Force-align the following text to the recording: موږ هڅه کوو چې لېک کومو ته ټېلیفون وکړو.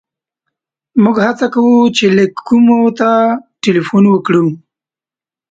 موږ 1.03 1.17
هڅه 1.25 1.47
کوو 1.53 1.77
چې 1.97 2.05
لېک 2.15 2.33
کومو 2.47 2.79
ته 2.99 3.09
ټېلیفون 3.61 4.03
وکړو. 4.09 4.45